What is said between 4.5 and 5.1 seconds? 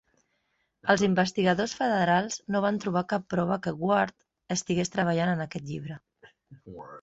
estigués